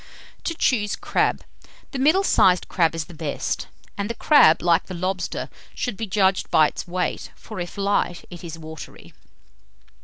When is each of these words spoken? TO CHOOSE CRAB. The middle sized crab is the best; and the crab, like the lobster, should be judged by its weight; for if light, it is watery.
TO 0.43 0.55
CHOOSE 0.55 0.95
CRAB. 0.95 1.43
The 1.91 1.99
middle 1.99 2.23
sized 2.23 2.67
crab 2.67 2.95
is 2.95 3.05
the 3.05 3.13
best; 3.13 3.67
and 3.95 4.09
the 4.09 4.15
crab, 4.15 4.63
like 4.63 4.87
the 4.87 4.95
lobster, 4.95 5.47
should 5.75 5.95
be 5.95 6.07
judged 6.07 6.49
by 6.49 6.65
its 6.69 6.87
weight; 6.87 7.29
for 7.35 7.59
if 7.59 7.77
light, 7.77 8.25
it 8.31 8.43
is 8.43 8.57
watery. 8.57 9.13